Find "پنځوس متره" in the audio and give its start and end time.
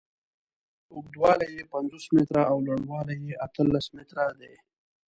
1.73-2.43